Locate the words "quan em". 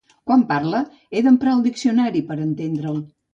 0.29-0.45